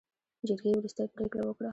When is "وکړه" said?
1.45-1.69